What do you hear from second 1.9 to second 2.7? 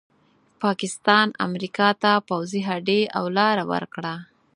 ته پوځي